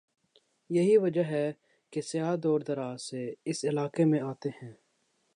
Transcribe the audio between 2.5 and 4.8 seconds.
دراز سے اس علاقے میں آتے ہیں۔